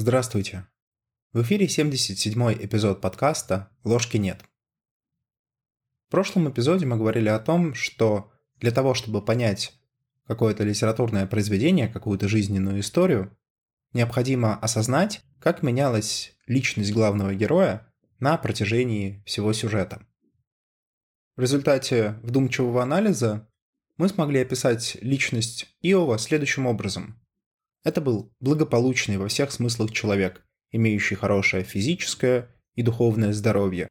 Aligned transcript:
Здравствуйте. 0.00 0.64
В 1.32 1.42
эфире 1.42 1.66
77-й 1.66 2.64
эпизод 2.64 3.00
подкаста 3.00 3.76
«Ложки 3.82 4.16
нет». 4.16 4.44
В 6.06 6.12
прошлом 6.12 6.48
эпизоде 6.48 6.86
мы 6.86 6.96
говорили 6.96 7.28
о 7.28 7.40
том, 7.40 7.74
что 7.74 8.30
для 8.58 8.70
того, 8.70 8.94
чтобы 8.94 9.24
понять 9.24 9.72
какое-то 10.24 10.62
литературное 10.62 11.26
произведение, 11.26 11.88
какую-то 11.88 12.28
жизненную 12.28 12.78
историю, 12.78 13.36
необходимо 13.92 14.56
осознать, 14.60 15.24
как 15.40 15.64
менялась 15.64 16.32
личность 16.46 16.92
главного 16.92 17.34
героя 17.34 17.92
на 18.20 18.36
протяжении 18.36 19.20
всего 19.26 19.52
сюжета. 19.52 20.06
В 21.34 21.40
результате 21.40 22.20
вдумчивого 22.22 22.84
анализа 22.84 23.50
мы 23.96 24.08
смогли 24.08 24.42
описать 24.42 24.96
личность 25.00 25.66
Иова 25.82 26.18
следующим 26.18 26.66
образом. 26.66 27.20
Это 27.84 28.00
был 28.00 28.34
благополучный 28.40 29.16
во 29.16 29.28
всех 29.28 29.52
смыслах 29.52 29.92
человек, 29.92 30.44
имеющий 30.70 31.14
хорошее 31.14 31.64
физическое 31.64 32.54
и 32.74 32.82
духовное 32.82 33.32
здоровье, 33.32 33.88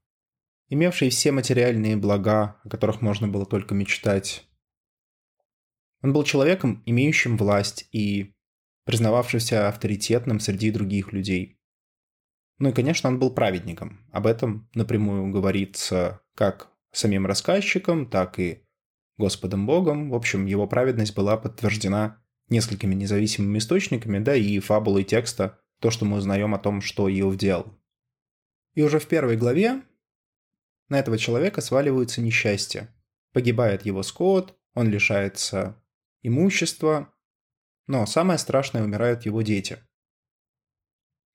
имевший 0.70 1.10
все 1.10 1.32
материальные 1.32 1.98
блага, 1.98 2.60
о 2.64 2.70
которых 2.70 3.02
можно 3.02 3.28
было 3.28 3.46
только 3.46 3.74
мечтать. 3.74 4.48
Он 6.02 6.14
был 6.14 6.24
человеком, 6.24 6.84
имеющим 6.86 7.38
власть 7.38 7.88
и 7.92 8.36
признававшимся 8.86 9.68
авторитетным 9.68 10.40
среди 10.40 10.72
других 10.72 11.12
людей. 11.12 11.60
Ну 12.60 12.70
и, 12.70 12.74
конечно, 12.74 13.10
он 13.10 13.20
был 13.20 13.32
праведником. 13.32 14.06
Об 14.12 14.26
этом 14.26 14.70
напрямую 14.74 15.32
говорится 15.32 16.22
как 16.36 16.72
самим 16.92 17.26
рассказчиком, 17.26 18.10
так 18.10 18.40
и 18.40 18.64
Господом 19.18 19.66
Богом. 19.66 20.10
В 20.10 20.16
общем, 20.16 20.46
его 20.46 20.68
праведность 20.68 21.16
была 21.16 21.38
подтверждена 21.38 22.24
несколькими 22.50 22.96
независимыми 22.96 23.58
источниками, 23.58 24.20
да 24.20 24.36
и 24.36 24.60
фабулой 24.60 25.04
текста, 25.04 25.60
то, 25.80 25.92
что 25.92 26.06
мы 26.06 26.18
узнаем 26.18 26.56
о 26.56 26.60
том, 26.60 26.82
что 26.82 27.10
Иов 27.10 27.36
делал. 27.36 27.78
И 28.74 28.82
уже 28.82 29.00
в 29.00 29.08
первой 29.08 29.38
главе 29.38 29.82
на 30.90 31.00
этого 31.00 31.18
человека 31.18 31.62
сваливаются 31.62 32.22
несчастья. 32.22 32.94
Погибает 33.34 33.86
его 33.86 34.04
скот, 34.04 34.58
он 34.74 34.90
лишается 34.90 35.82
имущества, 36.22 37.14
но 37.88 38.06
самое 38.06 38.40
страшное 38.40 38.84
умирают 38.84 39.26
его 39.26 39.42
дети. 39.42 39.80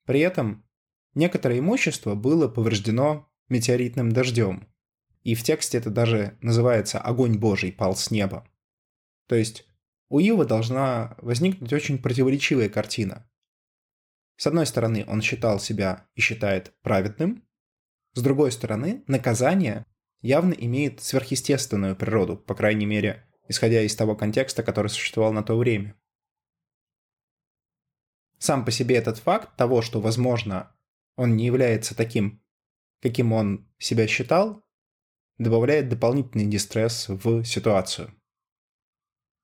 При 0.05 0.19
этом 0.19 0.67
некоторое 1.13 1.59
имущество 1.59 2.15
было 2.15 2.47
повреждено 2.47 3.29
метеоритным 3.49 4.11
дождем, 4.11 4.67
и 5.23 5.35
в 5.35 5.43
тексте 5.43 5.77
это 5.77 5.89
даже 5.89 6.37
называется 6.41 6.99
«огонь 6.99 7.37
Божий 7.37 7.71
пал 7.71 7.95
с 7.95 8.11
неба». 8.11 8.47
То 9.27 9.35
есть 9.35 9.65
у 10.09 10.19
Ива 10.19 10.45
должна 10.45 11.15
возникнуть 11.21 11.73
очень 11.73 11.97
противоречивая 11.97 12.69
картина. 12.69 13.29
С 14.37 14.47
одной 14.47 14.65
стороны, 14.65 15.05
он 15.07 15.21
считал 15.21 15.59
себя 15.59 16.07
и 16.15 16.21
считает 16.21 16.73
праведным, 16.81 17.43
с 18.13 18.21
другой 18.21 18.51
стороны, 18.51 19.03
наказание 19.07 19.85
явно 20.21 20.53
имеет 20.53 21.01
сверхъестественную 21.01 21.95
природу, 21.95 22.37
по 22.37 22.53
крайней 22.53 22.85
мере, 22.85 23.27
исходя 23.47 23.81
из 23.81 23.95
того 23.95 24.15
контекста, 24.15 24.61
который 24.61 24.89
существовал 24.89 25.33
на 25.33 25.43
то 25.43 25.57
время. 25.57 25.95
Сам 28.37 28.65
по 28.65 28.71
себе 28.71 28.97
этот 28.97 29.17
факт 29.17 29.57
того, 29.57 29.81
что, 29.81 29.99
возможно, 29.99 30.75
он 31.15 31.35
не 31.35 31.45
является 31.45 31.95
таким, 31.95 32.43
каким 33.01 33.33
он 33.33 33.67
себя 33.79 34.07
считал, 34.07 34.63
добавляет 35.39 35.89
дополнительный 35.89 36.45
дистресс 36.45 37.07
в 37.09 37.43
ситуацию. 37.43 38.13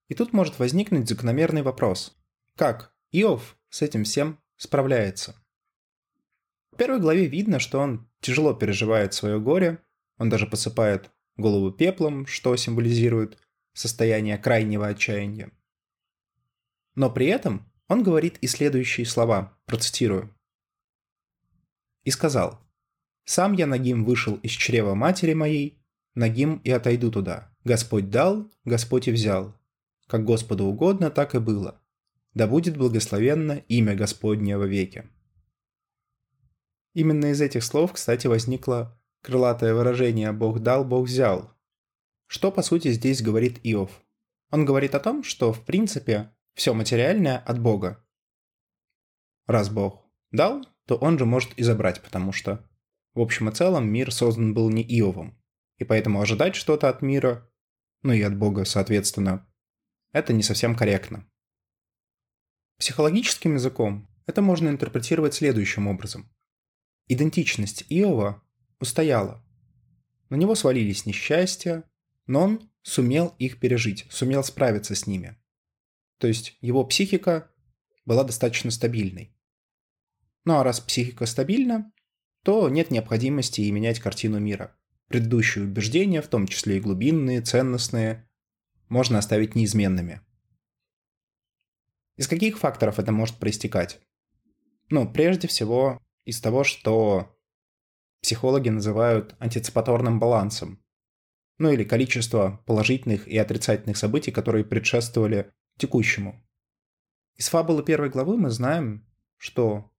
И 0.10 0.16
тут 0.16 0.34
может 0.34 0.60
возникнуть 0.60 1.08
закономерный 1.08 1.62
вопрос. 1.62 2.18
Как 2.56 2.94
Иов 3.12 3.58
с 3.70 3.84
этим 3.84 4.04
всем 4.04 4.40
справляется? 4.58 5.36
В 6.72 6.78
первой 6.78 7.00
главе 7.00 7.28
видно, 7.28 7.60
что 7.60 7.80
он 7.80 8.10
тяжело 8.20 8.54
переживает 8.54 9.14
свое 9.14 9.40
горе, 9.40 9.82
он 10.18 10.30
даже 10.30 10.48
посыпает 10.48 11.12
голову 11.38 11.72
пеплом, 11.72 12.26
что 12.26 12.56
символизирует 12.56 13.38
состояние 13.74 14.38
крайнего 14.38 14.88
отчаяния. 14.88 15.52
Но 16.96 17.12
при 17.12 17.28
этом 17.28 17.72
он 17.88 18.04
говорит 18.04 18.40
и 18.42 18.48
следующие 18.48 19.06
слова, 19.06 19.58
процитирую. 19.66 20.36
«И 22.04 22.12
сказал, 22.12 22.60
«Сам 23.26 23.54
я 23.54 23.68
нагим 23.68 24.04
вышел 24.06 24.36
из 24.38 24.52
чрева 24.52 24.96
матери 24.96 25.34
моей, 25.34 25.80
нагим 26.16 26.58
и 26.64 26.72
отойду 26.72 27.12
туда. 27.12 27.56
Господь 27.64 28.10
дал, 28.10 28.52
Господь 28.66 29.08
и 29.08 29.12
взял. 29.12 29.59
Как 30.10 30.26
Господу 30.26 30.66
угодно, 30.66 31.12
так 31.12 31.36
и 31.36 31.40
было. 31.40 31.80
Да 32.34 32.48
будет 32.48 32.76
благословенно 32.76 33.64
имя 33.68 33.96
Господне 33.96 34.58
во 34.58 34.66
веки. 34.66 35.08
Именно 36.96 37.28
из 37.28 37.42
этих 37.42 37.64
слов, 37.64 37.94
кстати, 37.94 38.26
возникло 38.26 39.00
крылатое 39.22 39.76
выражение 39.76 40.32
«Бог 40.32 40.62
дал, 40.62 40.84
Бог 40.84 41.06
взял». 41.06 41.54
Что, 42.26 42.52
по 42.52 42.64
сути, 42.64 42.92
здесь 42.92 43.22
говорит 43.22 43.60
Иов? 43.62 44.04
Он 44.50 44.66
говорит 44.66 44.96
о 44.96 45.00
том, 45.00 45.24
что, 45.24 45.54
в 45.54 45.64
принципе, 45.64 46.36
все 46.56 46.74
материальное 46.74 47.38
от 47.38 47.62
Бога. 47.62 48.04
Раз 49.46 49.70
Бог 49.70 50.10
дал, 50.32 50.66
то 50.88 50.96
он 50.96 51.20
же 51.20 51.26
может 51.26 51.54
и 51.54 51.62
забрать, 51.62 52.02
потому 52.02 52.32
что, 52.32 52.68
в 53.14 53.20
общем 53.20 53.50
и 53.50 53.52
целом, 53.54 53.88
мир 53.88 54.12
создан 54.12 54.56
был 54.56 54.72
не 54.72 54.82
Иовом. 54.82 55.40
И 55.78 55.84
поэтому 55.84 56.20
ожидать 56.20 56.56
что-то 56.56 56.90
от 56.90 57.04
мира, 57.04 57.48
ну 58.02 58.12
и 58.12 58.24
от 58.24 58.36
Бога, 58.36 58.66
соответственно, 58.66 59.46
это 60.12 60.34
не 60.34 60.44
совсем 60.44 60.76
корректно. 60.76 61.30
Психологическим 62.78 63.56
языком 63.56 64.10
это 64.26 64.42
можно 64.42 64.70
интерпретировать 64.70 65.34
следующим 65.34 65.88
образом. 65.88 66.32
Идентичность 67.08 67.84
Иова 67.90 68.44
устояла. 68.80 69.44
На 70.30 70.36
него 70.36 70.56
свалились 70.56 71.06
несчастья, 71.06 71.84
но 72.28 72.44
он 72.44 72.72
сумел 72.84 73.36
их 73.40 73.60
пережить, 73.60 74.06
сумел 74.10 74.44
справиться 74.44 74.94
с 74.94 75.08
ними. 75.08 75.38
То 76.20 76.28
есть 76.28 76.58
его 76.62 76.86
психика 76.86 77.52
была 78.06 78.24
достаточно 78.24 78.70
стабильной. 78.72 79.36
Ну 80.46 80.58
а 80.58 80.64
раз 80.64 80.80
психика 80.80 81.26
стабильна, 81.26 81.92
то 82.44 82.70
нет 82.70 82.92
необходимости 82.92 83.62
и 83.62 83.72
менять 83.72 84.00
картину 84.00 84.40
мира. 84.40 84.78
Предыдущие 85.08 85.66
убеждения, 85.66 86.22
в 86.22 86.28
том 86.28 86.48
числе 86.48 86.78
и 86.78 86.82
глубинные, 86.82 87.42
ценностные, 87.42 88.29
можно 88.90 89.18
оставить 89.18 89.56
неизменными. 89.56 90.22
Из 92.18 92.28
каких 92.28 92.60
факторов 92.60 93.00
это 93.00 93.12
может 93.12 93.38
проистекать? 93.38 94.02
Ну, 94.90 95.10
прежде 95.10 95.48
всего, 95.48 96.02
из 96.26 96.42
того, 96.42 96.64
что 96.64 97.36
психологи 98.22 98.70
называют 98.70 99.36
антиципаторным 99.40 100.20
балансом. 100.20 100.84
Ну 101.58 101.72
или 101.72 101.84
количество 101.84 102.62
положительных 102.66 103.28
и 103.28 103.38
отрицательных 103.38 103.98
событий, 103.98 104.32
которые 104.32 104.66
предшествовали 104.66 105.52
текущему. 105.78 106.46
Из 107.36 107.48
фабулы 107.48 107.84
первой 107.84 108.10
главы 108.10 108.38
мы 108.38 108.50
знаем, 108.50 109.08
что 109.38 109.92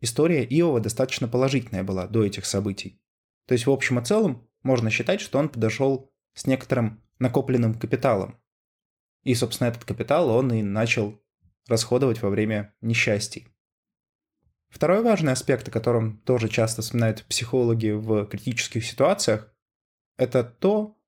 история 0.00 0.44
Иова 0.44 0.80
достаточно 0.80 1.28
положительная 1.28 1.82
была 1.82 2.06
до 2.06 2.24
этих 2.24 2.46
событий. 2.46 3.00
То 3.46 3.54
есть 3.54 3.66
в 3.66 3.70
общем 3.70 3.98
и 3.98 4.04
целом 4.04 4.48
можно 4.62 4.90
считать, 4.90 5.20
что 5.20 5.38
он 5.38 5.48
подошел 5.48 6.12
с 6.34 6.46
некоторым 6.46 7.01
накопленным 7.18 7.74
капиталом. 7.74 8.38
И, 9.22 9.34
собственно, 9.34 9.68
этот 9.68 9.84
капитал 9.84 10.30
он 10.30 10.52
и 10.52 10.62
начал 10.62 11.20
расходовать 11.68 12.22
во 12.22 12.30
время 12.30 12.74
несчастий. 12.80 13.48
Второй 14.68 15.02
важный 15.02 15.32
аспект, 15.32 15.68
о 15.68 15.70
котором 15.70 16.18
тоже 16.18 16.48
часто 16.48 16.82
вспоминают 16.82 17.24
психологи 17.24 17.90
в 17.90 18.26
критических 18.26 18.84
ситуациях, 18.84 19.54
это 20.16 20.42
то, 20.44 20.98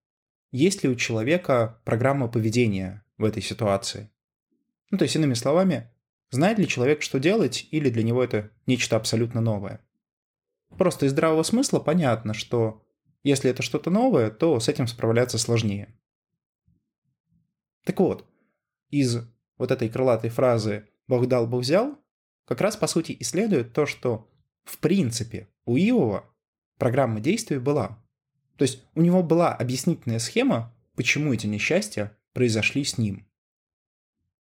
есть 0.53 0.85
ли 0.85 0.91
у 0.91 0.95
человека 0.95 1.81
программа 1.85 2.29
поведения 2.29 3.05
в 3.17 3.25
этой 3.25 3.43
ситуации. 3.43 4.11
Ну, 4.91 4.99
то 4.99 5.05
есть, 5.05 5.17
иными 5.17 5.35
словами, 5.35 5.91
знает 6.31 6.59
ли 6.59 6.69
человек, 6.69 7.03
что 7.03 7.19
делать, 7.19 7.67
или 7.71 7.89
для 7.89 8.03
него 8.03 8.23
это 8.23 8.51
нечто 8.67 8.97
абсолютно 8.97 9.41
новое. 9.41 9.81
Просто 10.77 11.07
из 11.07 11.13
здравого 11.13 11.43
смысла 11.43 11.81
понятно, 11.81 12.35
что 12.35 12.84
если 13.25 13.51
это 13.51 13.63
что-то 13.63 13.91
новое, 13.91 14.31
то 14.31 14.61
с 14.61 14.69
этим 14.69 14.87
справляться 14.87 15.39
сложнее. 15.39 15.93
Так 17.85 17.99
вот, 17.99 18.29
из 18.91 19.19
вот 19.59 19.71
этой 19.71 19.89
крылатой 19.89 20.31
фразы 20.31 20.89
«Бог 21.09 21.27
дал, 21.27 21.47
Бог 21.47 21.63
взял» 21.63 21.99
как 22.45 22.61
раз 22.61 22.77
по 22.77 22.87
сути 22.87 23.13
и 23.13 23.25
следует 23.25 23.73
то, 23.73 23.87
что 23.87 24.31
в 24.65 24.79
принципе 24.79 25.49
у 25.65 25.77
Иова 25.77 26.31
программа 26.79 27.21
действий 27.21 27.59
была. 27.59 28.03
То 28.57 28.63
есть 28.63 28.85
у 28.95 29.01
него 29.01 29.23
была 29.23 29.55
объяснительная 29.55 30.19
схема, 30.19 30.75
почему 30.95 31.33
эти 31.33 31.47
несчастья 31.47 32.17
произошли 32.35 32.85
с 32.85 32.99
ним. 32.99 33.27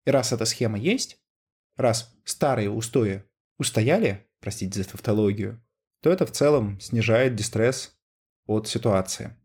И 0.05 0.11
раз 0.11 0.31
эта 0.31 0.45
схема 0.45 0.79
есть, 0.79 1.19
раз 1.75 2.15
старые 2.23 2.71
устои 2.71 3.23
устояли, 3.57 4.27
простите 4.39 4.81
за 4.81 4.89
тавтологию, 4.89 5.63
то 6.01 6.09
это 6.09 6.25
в 6.25 6.31
целом 6.31 6.79
снижает 6.79 7.35
дистресс 7.35 7.95
от 8.45 8.67
ситуации. 8.67 9.37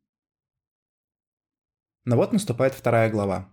Но 2.05 2.17
вот 2.17 2.33
наступает 2.33 2.75
вторая 2.75 3.11
глава. 3.11 3.53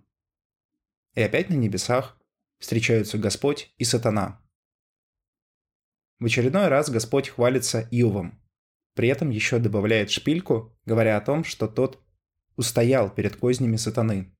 И 1.15 1.21
опять 1.21 1.49
на 1.49 1.55
небесах 1.55 2.19
встречаются 2.59 3.17
Господь 3.17 3.73
и 3.77 3.83
сатана. 3.83 4.41
в 6.19 6.25
очередной 6.25 6.69
раз 6.69 6.89
Господь 6.89 7.29
хвалится 7.29 7.81
Иовом. 7.91 8.41
При 8.93 9.09
этом 9.09 9.29
еще 9.29 9.59
добавляет 9.59 10.11
шпильку, 10.11 10.77
говоря 10.85 11.17
о 11.17 11.21
том, 11.21 11.43
что 11.43 11.67
тот 11.67 12.01
устоял 12.55 13.09
перед 13.13 13.35
кознями 13.35 13.75
сатаны. 13.75 14.37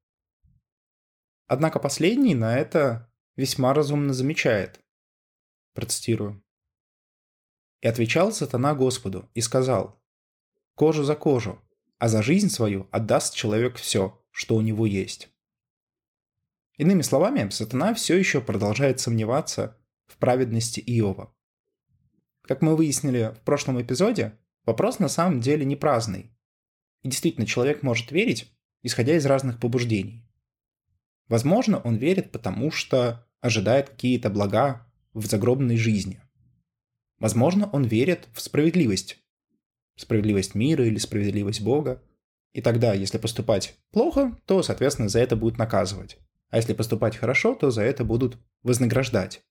Однако 1.48 1.80
последний 1.80 2.36
на 2.36 2.58
это 2.58 3.12
весьма 3.36 3.74
разумно 3.74 4.14
замечает. 4.14 4.80
Процитирую. 5.74 6.44
«И 7.82 7.88
отвечал 7.88 8.32
сатана 8.32 8.76
Господу 8.76 9.30
и 9.34 9.42
сказал, 9.42 10.02
«Кожу 10.76 11.04
за 11.04 11.16
кожу, 11.16 11.62
а 12.00 12.08
за 12.08 12.22
жизнь 12.22 12.50
свою 12.50 12.88
отдаст 12.92 13.36
человек 13.36 13.78
все, 13.78 14.22
что 14.32 14.56
у 14.56 14.62
него 14.62 14.86
есть». 14.86 15.30
Иными 16.78 17.02
словами, 17.02 17.50
сатана 17.50 17.94
все 17.94 18.18
еще 18.18 18.42
продолжает 18.42 19.00
сомневаться 19.00 19.78
в 20.08 20.18
праведности 20.18 20.80
Иова. 20.80 21.36
Как 22.42 22.62
мы 22.62 22.76
выяснили 22.76 23.34
в 23.40 23.44
прошлом 23.46 23.82
эпизоде, 23.82 24.38
вопрос 24.66 25.00
на 25.00 25.08
самом 25.08 25.40
деле 25.40 25.66
не 25.66 25.76
праздный. 25.76 26.36
И 27.04 27.10
действительно, 27.10 27.46
человек 27.46 27.84
может 27.84 28.12
верить, 28.12 28.52
исходя 28.82 29.16
из 29.16 29.26
разных 29.26 29.60
побуждений. 29.60 30.28
Возможно, 31.28 31.80
он 31.80 31.96
верит, 31.96 32.32
потому 32.32 32.70
что 32.72 33.28
ожидает 33.40 33.90
какие-то 33.90 34.30
блага 34.30 34.92
в 35.14 35.26
загробной 35.26 35.78
жизни. 35.78 36.22
Возможно, 37.20 37.70
он 37.72 37.86
верит 37.86 38.28
в 38.34 38.42
справедливость. 38.42 39.23
Справедливость 39.96 40.56
мира 40.56 40.86
или 40.86 40.98
справедливость 40.98 41.62
Бога. 41.62 42.02
И 42.54 42.62
тогда, 42.62 42.94
если 42.94 43.18
поступать 43.18 43.76
плохо, 43.92 44.38
то, 44.46 44.62
соответственно, 44.64 45.10
за 45.10 45.20
это 45.20 45.36
будут 45.36 45.58
наказывать. 45.58 46.18
А 46.50 46.58
если 46.58 46.74
поступать 46.74 47.16
хорошо, 47.16 47.56
то 47.56 47.72
за 47.72 47.82
это 47.82 48.04
будут 48.04 48.38
вознаграждать. 48.62 49.42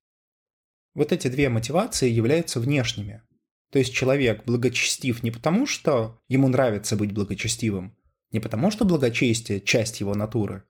Вот 0.94 1.10
эти 1.12 1.28
две 1.28 1.48
мотивации 1.48 2.08
являются 2.08 2.60
внешними. 2.60 3.22
То 3.70 3.78
есть 3.78 3.92
человек 3.94 4.44
благочестив 4.44 5.22
не 5.22 5.30
потому, 5.30 5.66
что 5.66 6.20
ему 6.28 6.48
нравится 6.48 6.96
быть 6.96 7.12
благочестивым, 7.12 7.96
не 8.30 8.38
потому, 8.40 8.70
что 8.70 8.84
благочестие– 8.84 9.60
часть 9.62 10.00
его 10.00 10.14
натуры, 10.14 10.64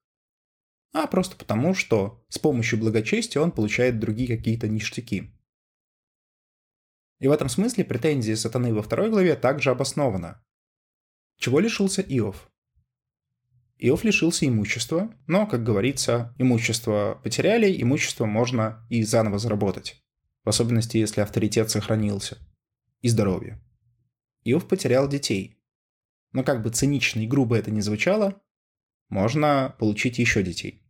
а 0.93 1.07
просто 1.07 1.37
потому, 1.37 1.75
что 1.75 2.23
с 2.29 2.39
помощью 2.39 2.79
благочестия 2.79 3.41
он 3.41 3.51
получает 3.51 3.99
другие 3.99 4.29
какие-то 4.29 4.69
ништяки. 4.69 5.33
И 7.23 7.29
в 7.29 7.31
этом 7.31 7.49
смысле 7.49 7.85
претензии 7.85 8.35
сатаны 8.35 8.75
во 8.75 8.83
второй 8.83 9.09
главе 9.09 9.37
также 9.37 9.71
обоснованы. 9.71 10.39
Чего 11.39 11.61
лишился 11.61 12.03
Иов? 12.03 12.51
Иов 13.79 14.03
лишился 14.03 14.45
имущества, 14.49 15.15
но, 15.29 15.47
как 15.47 15.63
говорится, 15.63 16.35
имущество 16.39 17.21
потеряли, 17.23 17.81
имущество 17.81 18.27
можно 18.27 18.85
и 18.91 19.05
заново 19.05 19.39
заработать. 19.39 20.03
В 20.43 20.49
особенности, 20.49 20.97
если 20.97 21.21
авторитет 21.21 21.71
сохранился. 21.71 22.39
И 23.03 23.09
здоровье. 23.09 23.63
Иов 24.43 24.67
потерял 24.67 25.09
детей. 25.09 25.63
Но 26.33 26.43
как 26.43 26.61
бы 26.61 26.71
цинично 26.71 27.21
и 27.21 27.29
грубо 27.29 27.57
это 27.57 27.71
ни 27.71 27.81
звучало, 27.81 28.43
можно 29.09 29.77
получить 29.79 30.19
еще 30.19 30.43
детей. 30.43 30.85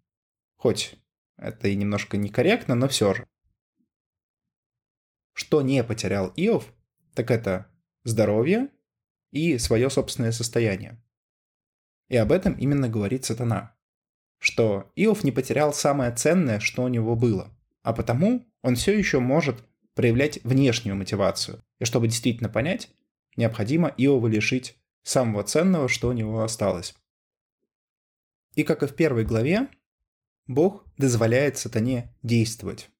Хоть 0.56 0.94
это 1.36 1.68
и 1.68 1.76
немножко 1.76 2.16
некорректно, 2.16 2.74
но 2.74 2.88
все 2.88 3.12
же. 3.12 3.26
Что 5.32 5.62
не 5.62 5.82
потерял 5.84 6.32
Иов, 6.36 6.72
так 7.14 7.30
это 7.30 7.66
здоровье 8.04 8.68
и 9.30 9.58
свое 9.58 9.90
собственное 9.90 10.32
состояние. 10.32 11.02
И 12.08 12.16
об 12.16 12.32
этом 12.32 12.54
именно 12.54 12.88
говорит 12.88 13.24
сатана. 13.24 13.74
Что 14.38 14.90
Иов 14.96 15.24
не 15.24 15.32
потерял 15.32 15.72
самое 15.72 16.12
ценное, 16.14 16.60
что 16.60 16.82
у 16.82 16.88
него 16.88 17.16
было. 17.16 17.50
А 17.82 17.92
потому 17.92 18.46
он 18.60 18.76
все 18.76 18.96
еще 18.96 19.18
может 19.18 19.64
проявлять 19.94 20.42
внешнюю 20.44 20.96
мотивацию. 20.96 21.62
И 21.78 21.84
чтобы 21.84 22.08
действительно 22.08 22.48
понять, 22.48 22.90
необходимо 23.36 23.88
Иова 23.96 24.26
лишить 24.26 24.76
самого 25.02 25.42
ценного, 25.42 25.88
что 25.88 26.08
у 26.08 26.12
него 26.12 26.42
осталось. 26.42 26.94
И 28.54 28.64
как 28.64 28.82
и 28.82 28.86
в 28.86 28.94
первой 28.94 29.24
главе, 29.24 29.68
Бог 30.46 30.84
дозволяет 30.98 31.56
сатане 31.56 32.14
действовать. 32.22 32.90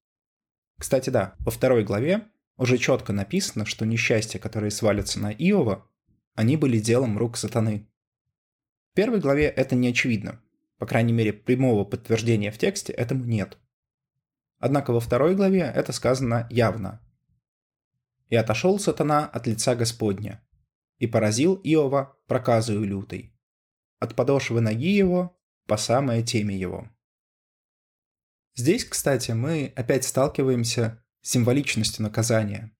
Кстати, 0.83 1.09
да, 1.09 1.35
во 1.39 1.49
второй 1.49 1.85
главе 1.85 2.27
уже 2.57 2.77
четко 2.77 3.13
написано, 3.13 3.65
что 3.65 3.85
несчастья, 3.85 4.37
которые 4.37 4.69
свалятся 4.69 5.17
на 5.17 5.31
Иова, 5.31 5.87
они 6.35 6.57
были 6.57 6.77
делом 6.77 7.17
рук 7.17 7.37
сатаны. 7.37 7.87
В 8.91 8.95
первой 8.95 9.21
главе 9.21 9.45
это 9.45 9.75
не 9.75 9.87
очевидно. 9.87 10.41
По 10.79 10.85
крайней 10.85 11.13
мере, 11.13 11.31
прямого 11.31 11.85
подтверждения 11.85 12.51
в 12.51 12.57
тексте 12.57 12.91
этому 12.91 13.23
нет. 13.23 13.57
Однако 14.59 14.91
во 14.91 14.99
второй 14.99 15.35
главе 15.35 15.61
это 15.61 15.93
сказано 15.93 16.47
явно. 16.49 16.99
«И 18.27 18.35
отошел 18.35 18.77
сатана 18.77 19.25
от 19.25 19.47
лица 19.47 19.75
Господня, 19.75 20.45
и 20.97 21.07
поразил 21.07 21.55
Иова 21.63 22.17
проказую 22.27 22.83
лютой, 22.83 23.33
от 23.99 24.15
подошвы 24.15 24.59
ноги 24.59 24.91
его 24.91 25.39
по 25.65 25.77
самое 25.77 26.23
теме 26.23 26.57
его». 26.57 26.89
Здесь, 28.55 28.85
кстати, 28.85 29.31
мы 29.31 29.73
опять 29.75 30.03
сталкиваемся 30.03 31.03
с 31.21 31.31
символичностью 31.31 32.03
наказания. 32.03 32.75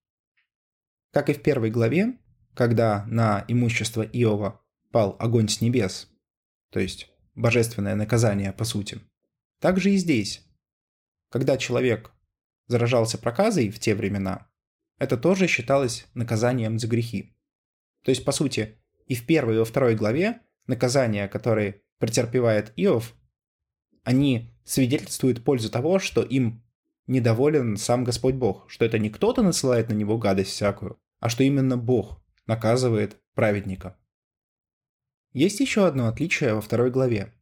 Как 1.11 1.29
и 1.29 1.33
в 1.33 1.41
первой 1.41 1.71
главе, 1.71 2.17
когда 2.53 3.05
на 3.07 3.43
имущество 3.47 4.03
Иова 4.03 4.61
пал 4.91 5.15
огонь 5.19 5.49
с 5.49 5.61
небес, 5.61 6.09
то 6.69 6.79
есть 6.79 7.09
божественное 7.33 7.95
наказание 7.95 8.53
по 8.53 8.65
сути, 8.65 9.01
так 9.59 9.79
же 9.79 9.91
и 9.91 9.97
здесь. 9.97 10.45
Когда 11.29 11.57
человек 11.57 12.11
заражался 12.67 13.17
проказой 13.17 13.69
в 13.69 13.79
те 13.79 13.95
времена, 13.95 14.47
это 14.99 15.17
тоже 15.17 15.47
считалось 15.47 16.05
наказанием 16.13 16.77
за 16.77 16.87
грехи. 16.87 17.35
То 18.03 18.11
есть, 18.11 18.23
по 18.23 18.31
сути, 18.31 18.79
и 19.07 19.15
в 19.15 19.25
первой, 19.25 19.55
и 19.55 19.59
во 19.59 19.65
второй 19.65 19.95
главе 19.95 20.41
наказания, 20.67 21.27
которые 21.27 21.81
претерпевает 21.97 22.71
Иов, 22.75 23.15
они 24.03 24.52
свидетельствуют 24.63 25.43
пользу 25.43 25.69
того, 25.69 25.99
что 25.99 26.21
им 26.21 26.63
недоволен 27.07 27.77
сам 27.77 28.03
Господь 28.03 28.35
Бог, 28.35 28.69
что 28.69 28.85
это 28.85 28.99
не 28.99 29.09
кто-то 29.09 29.41
насылает 29.41 29.89
на 29.89 29.93
него 29.93 30.17
гадость 30.17 30.51
всякую, 30.51 30.99
а 31.19 31.29
что 31.29 31.43
именно 31.43 31.77
Бог 31.77 32.21
наказывает 32.45 33.21
праведника. 33.33 33.97
Есть 35.33 35.59
еще 35.59 35.85
одно 35.87 36.07
отличие 36.07 36.53
во 36.53 36.61
второй 36.61 36.91
главе. 36.91 37.33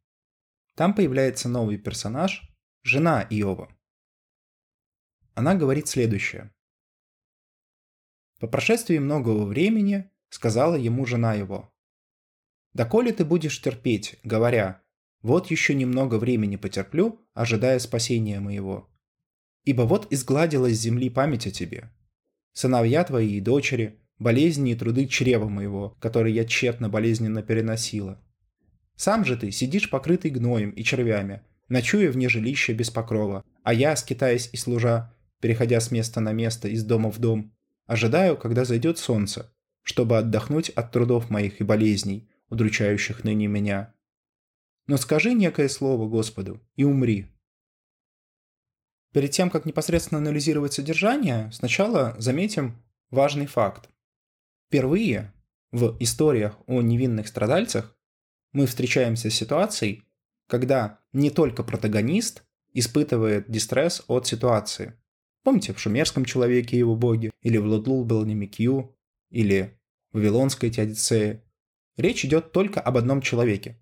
Там 0.75 0.93
появляется 0.93 1.49
новый 1.49 1.77
персонаж, 1.77 2.49
жена 2.83 3.21
Иова. 3.29 3.75
Она 5.33 5.55
говорит 5.55 5.87
следующее. 5.87 6.53
По 8.39 8.47
прошествии 8.47 8.97
многого 8.97 9.45
времени 9.45 10.09
сказала 10.29 10.75
ему 10.75 11.05
жена 11.05 11.33
его, 11.33 11.71
«Доколе 12.73 13.11
ты 13.11 13.25
будешь 13.25 13.61
терпеть, 13.61 14.17
говоря, 14.23 14.81
вот 15.21 15.51
еще 15.51 15.73
немного 15.73 16.15
времени 16.15 16.55
потерплю, 16.55 17.19
ожидая 17.33 17.79
спасения 17.79 18.39
моего. 18.39 18.89
Ибо 19.63 19.83
вот 19.83 20.11
изгладилась 20.11 20.77
с 20.77 20.81
земли 20.81 21.09
память 21.09 21.47
о 21.47 21.51
тебе. 21.51 21.91
Сыновья 22.53 23.03
твои 23.03 23.37
и 23.37 23.41
дочери, 23.41 23.99
болезни 24.17 24.71
и 24.71 24.75
труды 24.75 25.05
чрева 25.05 25.47
моего, 25.47 25.95
которые 25.99 26.35
я 26.35 26.45
тщетно 26.45 26.89
болезненно 26.89 27.43
переносила. 27.43 28.21
Сам 28.95 29.25
же 29.25 29.37
ты 29.37 29.51
сидишь 29.51 29.89
покрытый 29.89 30.31
гноем 30.31 30.71
и 30.71 30.83
червями, 30.83 31.41
ночуя 31.69 32.11
вне 32.11 32.29
жилища 32.29 32.73
без 32.73 32.89
покрова, 32.89 33.43
а 33.63 33.73
я, 33.73 33.95
скитаясь 33.95 34.49
и 34.51 34.57
служа, 34.57 35.13
переходя 35.39 35.79
с 35.79 35.91
места 35.91 36.19
на 36.19 36.33
место, 36.33 36.67
из 36.67 36.83
дома 36.83 37.11
в 37.11 37.19
дом, 37.19 37.53
ожидаю, 37.85 38.37
когда 38.37 38.65
зайдет 38.65 38.97
солнце, 38.97 39.51
чтобы 39.81 40.17
отдохнуть 40.17 40.69
от 40.69 40.91
трудов 40.91 41.29
моих 41.29 41.61
и 41.61 41.63
болезней, 41.63 42.29
удручающих 42.49 43.23
ныне 43.23 43.47
меня, 43.47 43.93
но 44.91 44.97
скажи 44.97 45.33
некое 45.33 45.69
слово 45.69 46.05
Господу 46.05 46.59
и 46.75 46.83
умри. 46.83 47.27
Перед 49.13 49.31
тем, 49.31 49.49
как 49.49 49.65
непосредственно 49.65 50.17
анализировать 50.17 50.73
содержание, 50.73 51.49
сначала 51.53 52.13
заметим 52.19 52.75
важный 53.09 53.45
факт. 53.45 53.89
Впервые 54.67 55.31
в 55.71 55.95
историях 56.01 56.57
о 56.67 56.81
невинных 56.81 57.29
страдальцах 57.29 57.97
мы 58.51 58.65
встречаемся 58.65 59.29
с 59.29 59.33
ситуацией, 59.33 60.03
когда 60.49 60.99
не 61.13 61.29
только 61.29 61.63
протагонист 61.63 62.43
испытывает 62.73 63.49
дистресс 63.49 64.03
от 64.09 64.27
ситуации. 64.27 64.99
Помните, 65.45 65.71
в 65.71 65.79
«Шумерском 65.79 66.25
человеке» 66.25 66.77
его 66.77 66.97
боги, 66.97 67.31
или 67.41 67.55
в 67.55 67.65
«Лудлул 67.65 68.03
Белнимикью», 68.03 68.93
или 69.29 69.79
в 70.11 70.17
«Вавилонской 70.17 70.69
Теодицее». 70.69 71.45
Речь 71.95 72.25
идет 72.25 72.51
только 72.51 72.81
об 72.81 72.97
одном 72.97 73.21
человеке, 73.21 73.80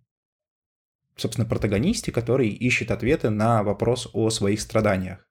собственно, 1.20 1.48
протагонисте, 1.48 2.12
который 2.12 2.50
ищет 2.50 2.92
ответы 2.92 3.30
на 3.30 3.64
вопрос 3.64 4.10
о 4.14 4.30
своих 4.30 4.62
страданиях. 4.62 5.28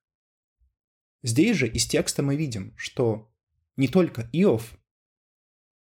Здесь 1.23 1.57
же 1.57 1.67
из 1.67 1.87
текста 1.87 2.23
мы 2.23 2.37
видим, 2.37 2.75
что 2.77 3.33
не 3.77 3.89
только 3.89 4.29
Иов 4.33 4.79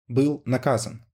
был 0.09 0.43
наказан. 0.45 1.05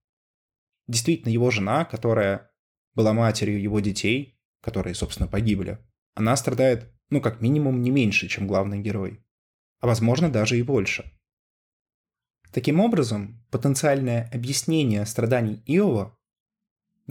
Действительно, 0.86 1.30
его 1.30 1.50
жена, 1.50 1.84
которая 1.84 2.50
была 2.94 3.12
матерью 3.12 3.60
его 3.60 3.80
детей, 3.80 4.38
которые, 4.60 4.94
собственно, 4.94 5.28
погибли, 5.28 5.78
она 6.14 6.36
страдает, 6.36 6.92
ну, 7.08 7.20
как 7.20 7.40
минимум, 7.40 7.82
не 7.82 7.90
меньше, 7.90 8.28
чем 8.28 8.46
главный 8.46 8.80
герой. 8.80 9.24
А 9.80 9.86
возможно, 9.86 10.30
даже 10.30 10.58
и 10.58 10.62
больше. 10.62 11.10
Таким 12.52 12.80
образом, 12.80 13.42
потенциальное 13.50 14.30
объяснение 14.32 15.06
страданий 15.06 15.62
Иова 15.66 16.18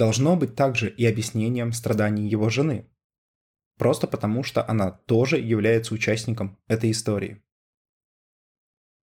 должно 0.02 0.36
быть 0.36 0.56
также 0.56 0.90
и 0.90 1.06
объяснением 1.06 1.74
страданий 1.74 2.28
его 2.28 2.50
жены. 2.50 2.90
Просто 3.78 4.08
потому, 4.08 4.42
что 4.42 4.68
она 4.68 4.90
тоже 4.90 5.38
является 5.38 5.94
участником 5.94 6.58
этой 6.68 6.90
истории. 6.90 7.44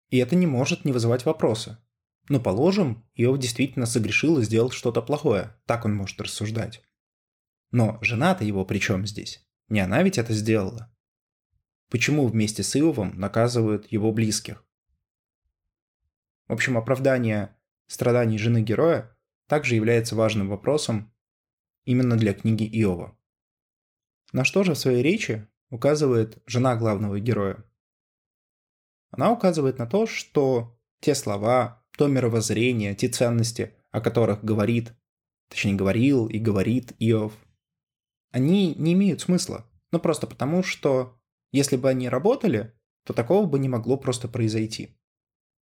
И 0.10 0.18
это 0.18 0.36
не 0.36 0.48
может 0.48 0.86
не 0.86 0.92
вызывать 0.92 1.24
вопроса. 1.24 1.86
Но 2.30 2.40
положим, 2.40 3.08
Иов 3.14 3.38
действительно 3.38 3.86
согрешил 3.86 4.40
и 4.40 4.44
сделал 4.44 4.72
что-то 4.72 5.04
плохое. 5.04 5.56
Так 5.68 5.86
он 5.86 5.94
может 5.94 6.20
рассуждать. 6.20 6.82
Но 7.70 8.00
жена-то 8.02 8.44
его 8.44 8.66
при 8.66 8.80
чем 8.80 9.06
здесь? 9.06 9.48
Не 9.70 9.82
она 9.82 10.02
ведь 10.02 10.18
это 10.18 10.34
сделала. 10.34 10.92
Почему 11.92 12.26
вместе 12.26 12.64
с 12.64 12.76
Иовом 12.76 13.20
наказывают 13.20 13.92
его 13.92 14.12
близких? 14.12 14.66
В 16.48 16.54
общем, 16.54 16.76
оправдание 16.76 17.56
страданий 17.86 18.40
жены 18.40 18.64
героя 18.64 19.16
также 19.48 19.76
является 19.76 20.16
важным 20.16 20.50
вопросом 20.50 21.14
именно 21.86 22.18
для 22.18 22.34
книги 22.34 22.64
Иова. 22.64 23.18
На 24.34 24.44
что 24.44 24.64
же 24.64 24.74
в 24.74 24.78
своей 24.78 25.02
речи 25.02 25.48
указывает 25.70 26.42
жена 26.46 26.76
главного 26.76 27.20
героя? 27.20 27.64
Она 29.10 29.32
указывает 29.32 29.80
на 29.80 29.88
то, 29.88 30.06
что 30.06 30.78
те 31.00 31.16
слова, 31.16 31.86
то 31.98 32.08
мировоззрение, 32.08 32.94
те 32.94 33.08
ценности, 33.08 33.74
о 33.92 34.02
которых 34.02 34.44
говорит, 34.44 34.94
точнее 35.50 35.76
говорил 35.76 36.28
и 36.28 36.40
говорит 36.40 36.94
Иов, 37.00 37.34
они 38.32 38.76
не 38.76 38.94
имеют 38.94 39.22
смысла. 39.22 39.66
Ну 39.92 40.00
просто 40.00 40.28
потому, 40.28 40.62
что 40.62 41.18
если 41.52 41.78
бы 41.78 41.90
они 41.90 42.10
работали, 42.10 42.74
то 43.06 43.14
такого 43.14 43.46
бы 43.46 43.58
не 43.58 43.70
могло 43.70 43.98
просто 43.98 44.28
произойти. 44.28 44.88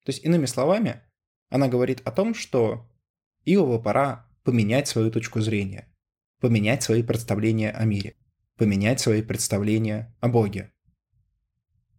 То 0.05 0.11
есть, 0.11 0.23
иными 0.23 0.45
словами, 0.45 1.01
она 1.49 1.67
говорит 1.67 2.01
о 2.05 2.11
том, 2.11 2.33
что 2.33 2.89
Иову 3.45 3.81
пора 3.81 4.29
поменять 4.43 4.87
свою 4.87 5.11
точку 5.11 5.41
зрения, 5.41 5.93
поменять 6.39 6.81
свои 6.81 7.03
представления 7.03 7.71
о 7.71 7.83
мире, 7.83 8.15
поменять 8.55 9.01
свои 9.01 9.21
представления 9.21 10.15
о 10.21 10.29
Боге. 10.29 10.71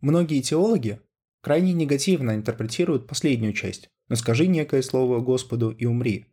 Многие 0.00 0.40
теологи 0.40 1.00
крайне 1.42 1.74
негативно 1.74 2.34
интерпретируют 2.34 3.06
последнюю 3.06 3.52
часть 3.52 3.90
«но 4.08 4.16
скажи 4.16 4.46
некое 4.46 4.82
слово 4.82 5.20
Господу 5.20 5.70
и 5.70 5.84
умри», 5.84 6.26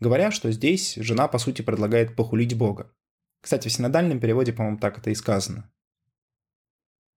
говоря, 0.00 0.32
что 0.32 0.50
здесь 0.50 0.96
жена 0.96 1.28
по 1.28 1.38
сути 1.38 1.62
предлагает 1.62 2.16
похулить 2.16 2.56
Бога. 2.56 2.92
Кстати, 3.40 3.68
в 3.68 3.72
синодальном 3.72 4.18
переводе, 4.18 4.52
по-моему, 4.52 4.78
так 4.78 4.98
это 4.98 5.10
и 5.10 5.14
сказано. 5.14 5.70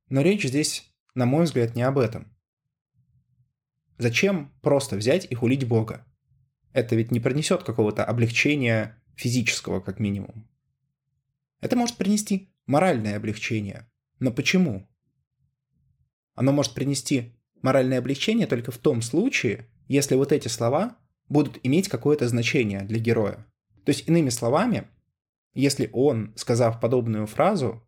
Но 0.09 0.21
речь 0.21 0.45
здесь, 0.45 0.93
на 1.15 1.25
мой 1.25 1.45
взгляд, 1.45 1.75
не 1.75 1.81
об 1.81 1.97
этом. 1.97 2.35
Зачем 3.97 4.51
просто 4.61 4.95
взять 4.95 5.25
и 5.29 5.35
хулить 5.35 5.67
Бога? 5.67 6.05
Это 6.73 6.95
ведь 6.95 7.11
не 7.11 7.19
принесет 7.19 7.63
какого-то 7.63 8.05
облегчения 8.05 9.01
физического, 9.15 9.79
как 9.79 9.99
минимум. 9.99 10.47
Это 11.59 11.75
может 11.75 11.97
принести 11.97 12.53
моральное 12.65 13.17
облегчение. 13.17 13.89
Но 14.19 14.31
почему? 14.31 14.87
Оно 16.33 16.51
может 16.51 16.73
принести 16.73 17.35
моральное 17.61 17.99
облегчение 17.99 18.47
только 18.47 18.71
в 18.71 18.77
том 18.77 19.01
случае, 19.01 19.67
если 19.87 20.15
вот 20.15 20.31
эти 20.31 20.47
слова 20.47 20.97
будут 21.29 21.59
иметь 21.63 21.87
какое-то 21.87 22.27
значение 22.27 22.81
для 22.81 22.99
героя. 22.99 23.45
То 23.85 23.89
есть, 23.89 24.07
иными 24.07 24.29
словами, 24.29 24.87
если 25.53 25.89
он, 25.91 26.33
сказав 26.35 26.79
подобную 26.79 27.27
фразу, 27.27 27.83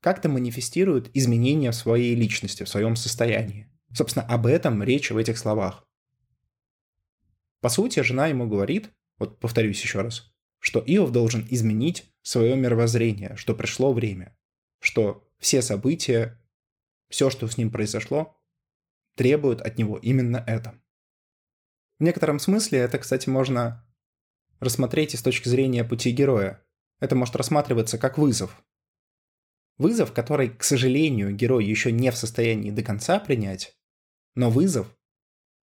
как-то 0.00 0.28
манифестирует 0.28 1.10
изменения 1.14 1.70
в 1.70 1.76
своей 1.76 2.14
личности, 2.14 2.62
в 2.62 2.68
своем 2.68 2.96
состоянии. 2.96 3.68
Собственно, 3.92 4.26
об 4.26 4.46
этом 4.46 4.82
речь 4.82 5.10
в 5.10 5.16
этих 5.16 5.38
словах. 5.38 5.87
По 7.60 7.68
сути, 7.68 8.00
жена 8.00 8.28
ему 8.28 8.48
говорит, 8.48 8.90
вот 9.18 9.40
повторюсь 9.40 9.82
еще 9.82 10.00
раз, 10.02 10.32
что 10.60 10.82
Иов 10.86 11.10
должен 11.10 11.46
изменить 11.50 12.12
свое 12.22 12.56
мировоззрение, 12.56 13.36
что 13.36 13.54
пришло 13.54 13.92
время, 13.92 14.36
что 14.80 15.28
все 15.38 15.62
события, 15.62 16.40
все, 17.08 17.30
что 17.30 17.48
с 17.48 17.56
ним 17.56 17.70
произошло, 17.70 18.36
требуют 19.16 19.60
от 19.60 19.78
него 19.78 19.98
именно 19.98 20.42
это. 20.46 20.80
В 21.98 22.04
некотором 22.04 22.38
смысле 22.38 22.78
это, 22.78 22.98
кстати, 22.98 23.28
можно 23.28 23.84
рассмотреть 24.60 25.14
и 25.14 25.16
с 25.16 25.22
точки 25.22 25.48
зрения 25.48 25.84
пути 25.84 26.12
героя. 26.12 26.64
Это 27.00 27.16
может 27.16 27.34
рассматриваться 27.36 27.98
как 27.98 28.18
вызов. 28.18 28.62
Вызов, 29.78 30.12
который, 30.12 30.50
к 30.50 30.64
сожалению, 30.64 31.34
герой 31.34 31.64
еще 31.64 31.92
не 31.92 32.10
в 32.10 32.16
состоянии 32.16 32.70
до 32.70 32.82
конца 32.82 33.18
принять, 33.20 33.76
но 34.34 34.50
вызов, 34.50 34.96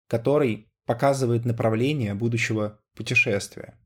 который 0.08 0.72
показывает 0.86 1.46
направление 1.46 2.14
будущего 2.14 2.80
путешествия. 2.96 3.80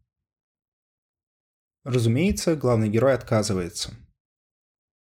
Разумеется, 1.83 2.55
главный 2.55 2.89
герой 2.89 3.13
отказывается. 3.13 3.93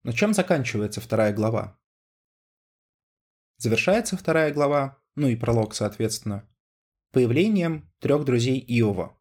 Но 0.02 0.12
чем 0.12 0.34
заканчивается 0.34 1.00
вторая 1.00 1.32
глава? 1.32 1.78
Завершается 3.58 4.16
вторая 4.16 4.52
глава, 4.52 5.02
ну 5.14 5.28
и 5.28 5.36
пролог, 5.36 5.74
соответственно, 5.74 6.46
появлением 7.12 7.90
трех 8.00 8.24
друзей 8.24 8.62
Иова, 8.68 9.18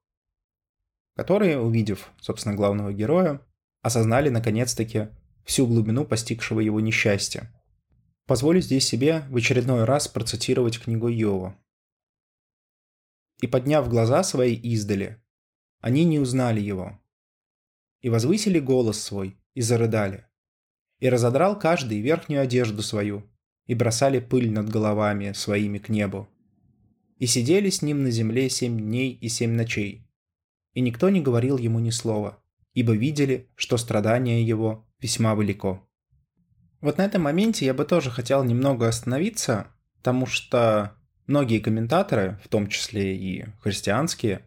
которые, 1.16 1.60
увидев, 1.60 2.12
собственно, 2.20 2.56
главного 2.56 2.92
героя, 2.92 3.42
осознали 3.82 4.30
наконец-таки 4.30 5.08
всю 5.46 5.66
глубину 5.66 6.06
постигшего 6.06 6.60
его 6.60 6.82
несчастья. 6.82 7.54
Позволю 8.26 8.60
здесь 8.60 8.86
себе 8.86 9.22
в 9.30 9.38
очередной 9.38 9.86
раз 9.86 10.08
процитировать 10.08 10.80
книгу 10.80 11.08
Иова. 11.10 11.58
«И 13.42 13.48
подняв 13.48 13.90
глаза 13.90 14.24
свои 14.24 14.56
издали, 14.56 15.22
они 15.86 16.04
не 16.04 16.18
узнали 16.18 16.60
его. 16.60 17.00
И 18.02 18.10
возвысили 18.10 18.60
голос 18.60 19.00
свой, 19.00 19.38
и 19.54 19.62
зарыдали. 19.62 20.26
И 20.98 21.08
разодрал 21.10 21.60
каждый 21.60 22.02
верхнюю 22.02 22.42
одежду 22.42 22.82
свою, 22.82 23.30
и 23.68 23.76
бросали 23.76 24.18
пыль 24.18 24.50
над 24.50 24.68
головами 24.68 25.34
своими 25.34 25.78
к 25.78 25.90
небу. 25.90 26.28
И 27.20 27.28
сидели 27.28 27.70
с 27.70 27.84
ним 27.84 28.02
на 28.02 28.10
земле 28.10 28.50
семь 28.50 28.80
дней 28.80 29.12
и 29.12 29.30
семь 29.30 29.52
ночей. 29.52 30.10
И 30.74 30.82
никто 30.82 31.10
не 31.10 31.22
говорил 31.22 31.60
ему 31.60 31.80
ни 31.80 31.92
слова, 31.92 32.42
ибо 32.74 32.94
видели, 32.94 33.48
что 33.56 33.78
страдание 33.78 34.44
его 34.44 34.88
весьма 35.00 35.36
велико. 35.36 35.88
Вот 36.82 36.98
на 36.98 37.06
этом 37.06 37.22
моменте 37.22 37.64
я 37.66 37.76
бы 37.76 37.86
тоже 37.86 38.10
хотел 38.10 38.44
немного 38.44 38.88
остановиться, 38.88 39.68
потому 39.98 40.26
что 40.26 40.98
многие 41.28 41.60
комментаторы, 41.60 42.40
в 42.44 42.48
том 42.48 42.68
числе 42.68 43.16
и 43.16 43.46
христианские, 43.62 44.46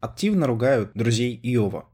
активно 0.00 0.46
ругают 0.46 0.92
друзей 0.94 1.38
Иова. 1.42 1.88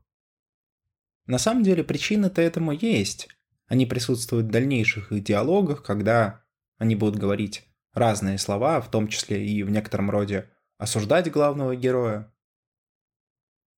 На 1.27 1.39
самом 1.39 1.63
деле 1.63 1.83
причины-то 1.83 2.41
этому 2.41 2.73
есть. 2.73 3.29
Они 3.67 3.85
присутствуют 3.85 4.47
в 4.47 4.51
дальнейших 4.51 5.11
их 5.11 5.25
диалогах, 5.25 5.83
когда 5.83 6.45
они 6.79 6.95
будут 6.95 7.17
говорить 7.17 7.65
разные 7.93 8.39
слова, 8.39 8.81
в 8.81 8.91
том 8.91 9.09
числе 9.09 9.45
и 9.45 9.63
в 9.63 9.71
некотором 9.71 10.11
роде 10.11 10.51
осуждать 10.79 11.31
главного 11.31 11.75
героя. 11.75 12.33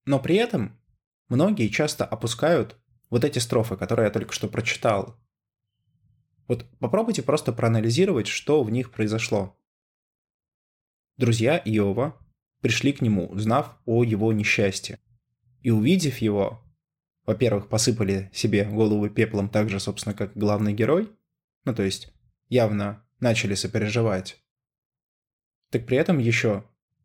Но 0.05 0.19
при 0.19 0.35
этом 0.35 0.79
многие 1.27 1.69
часто 1.69 2.05
опускают 2.05 2.77
вот 3.09 3.23
эти 3.23 3.39
строфы, 3.39 3.77
которые 3.77 4.05
я 4.07 4.11
только 4.11 4.33
что 4.33 4.47
прочитал. 4.47 5.19
Вот 6.47 6.65
попробуйте 6.79 7.21
просто 7.23 7.53
проанализировать, 7.53 8.27
что 8.27 8.63
в 8.63 8.71
них 8.71 8.91
произошло. 8.91 9.58
Друзья 11.19 11.61
Иова 11.65 12.17
пришли 12.61 12.93
к 12.93 13.01
нему, 13.01 13.27
узнав 13.27 13.77
о 13.85 14.05
его 14.05 14.31
несчастье. 14.31 14.99
И 15.59 15.69
увидев 15.69 16.19
его, 16.19 16.63
во-первых, 17.25 17.67
посыпали 17.67 18.31
себе 18.33 18.63
голову 18.63 19.09
пеплом 19.09 19.49
так 19.49 19.69
же, 19.69 19.81
собственно, 19.81 20.15
как 20.15 20.37
главный 20.37 20.71
герой, 20.71 21.11
ну 21.65 21.75
то 21.75 21.83
есть 21.83 22.13
явно 22.47 23.05
начали 23.19 23.55
сопереживать. 23.55 24.41
Так 25.71 25.85
при 25.85 25.97
этом 25.97 26.19
еще 26.19 26.63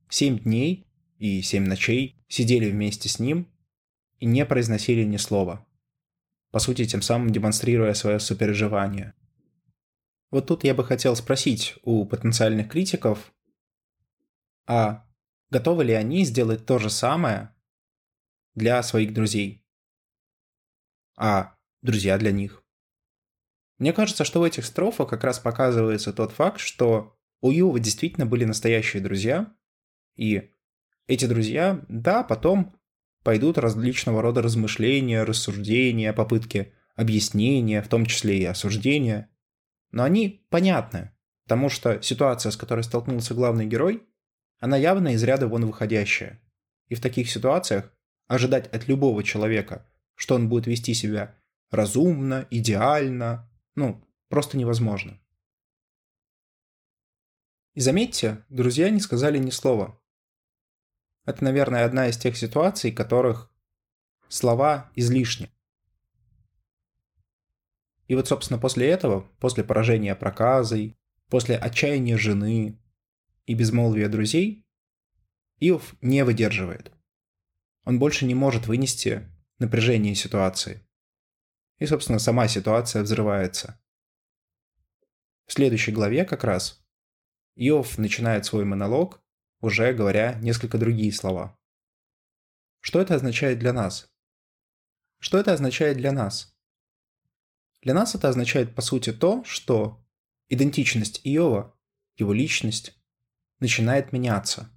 семь 0.09 0.39
дней 0.39 0.87
и 1.19 1.43
семь 1.43 1.67
ночей 1.67 2.25
сидели 2.29 2.71
вместе 2.71 3.09
с 3.09 3.19
ним 3.19 3.49
и 4.21 4.27
не 4.27 4.47
произносили 4.47 5.03
ни 5.03 5.17
слова. 5.17 5.67
По 6.53 6.61
сути, 6.61 6.85
тем 6.85 7.03
самым 7.03 7.31
демонстрируя 7.31 7.95
свое 7.95 8.21
сопереживание. 8.21 9.15
Вот 10.31 10.47
тут 10.47 10.63
я 10.63 10.73
бы 10.73 10.85
хотел 10.85 11.17
спросить 11.17 11.75
у 11.83 12.05
потенциальных 12.07 12.69
критиков, 12.69 13.34
а 14.67 15.07
готовы 15.51 15.85
ли 15.85 15.93
они 15.93 16.25
сделать 16.25 16.67
то 16.67 16.79
же 16.79 16.91
самое 16.91 17.55
для 18.55 18.83
своих 18.83 19.13
друзей? 19.13 19.65
а 21.17 21.55
друзья 21.83 22.19
для 22.19 22.33
них. 22.33 22.63
Мне 23.79 23.93
кажется, 23.93 24.25
что 24.25 24.41
в 24.41 24.45
этих 24.45 24.65
строфах 24.65 25.09
как 25.09 25.25
раз 25.25 25.39
показывается 25.39 26.13
тот 26.13 26.33
факт, 26.33 26.61
что 26.61 27.17
у 27.41 27.51
Юва 27.51 27.79
действительно 27.81 28.27
были 28.27 28.45
настоящие 28.45 29.03
друзья, 29.03 29.53
и 30.17 30.51
эти 31.07 31.27
друзья, 31.27 31.85
да, 31.89 32.23
потом 32.23 32.77
пойдут 33.23 33.59
различного 33.59 34.23
рода 34.23 34.43
размышления, 34.43 35.25
рассуждения, 35.25 36.13
попытки 36.13 36.73
объяснения, 36.95 37.83
в 37.83 37.89
том 37.89 38.07
числе 38.07 38.39
и 38.39 38.45
осуждения. 38.45 39.31
Но 39.91 40.05
они 40.05 40.47
понятны, 40.51 41.13
потому 41.45 41.69
что 41.69 42.01
ситуация, 42.01 42.53
с 42.53 42.57
которой 42.57 42.85
столкнулся 42.85 43.35
главный 43.35 43.67
герой, 43.67 44.07
она 44.61 44.77
явно 44.77 45.15
из 45.15 45.23
ряда 45.23 45.49
вон 45.49 45.67
выходящая. 45.67 46.41
И 46.89 46.95
в 46.95 47.01
таких 47.01 47.31
ситуациях 47.31 47.93
ожидать 48.27 48.69
от 48.69 48.89
любого 48.89 49.23
человека, 49.23 49.87
что 50.15 50.35
он 50.35 50.49
будет 50.49 50.67
вести 50.67 50.95
себя 50.95 51.37
разумно, 51.71 52.47
идеально, 52.51 53.51
ну, 53.75 54.03
просто 54.29 54.57
невозможно. 54.57 55.19
И 57.75 57.81
заметьте, 57.81 58.45
друзья 58.49 58.89
не 58.91 59.01
сказали 59.01 59.39
ни 59.39 59.51
слова. 59.51 60.01
Это, 61.27 61.43
наверное, 61.43 61.85
одна 61.85 62.09
из 62.09 62.17
тех 62.17 62.37
ситуаций, 62.37 62.93
в 62.93 62.95
которых 62.95 63.51
слова 64.29 64.91
излишни. 64.95 65.51
И 68.07 68.15
вот, 68.15 68.29
собственно, 68.29 68.61
после 68.61 68.89
этого, 68.89 69.23
после 69.41 69.65
поражения 69.65 70.15
проказой, 70.15 70.97
после 71.31 71.57
отчаяния 71.57 72.19
жены 72.19 72.79
и 73.47 73.55
безмолвия 73.55 74.09
друзей, 74.09 74.67
Иов 75.61 75.95
не 76.01 76.25
выдерживает. 76.25 76.93
Он 77.85 77.99
больше 77.99 78.25
не 78.25 78.35
может 78.35 78.67
вынести 78.67 79.31
напряжение 79.59 80.15
ситуации. 80.15 80.87
И, 81.79 81.87
собственно, 81.87 82.19
сама 82.19 82.49
ситуация 82.49 83.03
взрывается. 83.03 83.81
В 85.47 85.53
следующей 85.53 85.93
главе 85.93 86.25
как 86.25 86.45
раз 86.45 86.85
Иов 87.57 87.99
начинает 87.99 88.47
свой 88.47 88.65
монолог, 88.65 89.23
уже 89.61 89.93
говоря 89.93 90.35
несколько 90.41 90.79
другие 90.79 91.13
слова. 91.13 91.59
Что 92.81 93.01
это 93.01 93.15
означает 93.15 93.59
для 93.59 93.73
нас? 93.73 94.11
Что 95.19 95.39
это 95.39 95.53
означает 95.53 95.97
для 95.97 96.13
нас? 96.13 96.55
Для 97.81 97.95
нас 97.95 98.15
это 98.15 98.29
означает, 98.29 98.75
по 98.75 98.83
сути, 98.83 99.13
то, 99.13 99.45
что 99.45 100.05
идентичность 100.49 101.21
Иова, 101.25 101.79
его 102.17 102.33
личность, 102.33 102.99
начинает 103.61 104.13
меняться. 104.13 104.71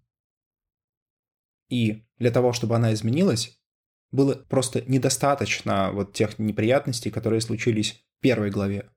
И 1.69 2.05
для 2.17 2.31
того, 2.31 2.53
чтобы 2.53 2.75
она 2.75 2.93
изменилась, 2.93 3.59
было 4.11 4.35
просто 4.35 4.81
недостаточно 4.81 5.91
вот 5.91 6.13
тех 6.13 6.39
неприятностей, 6.39 7.11
которые 7.11 7.41
случились 7.41 8.05
в 8.17 8.21
первой 8.21 8.49
главе. 8.49 8.89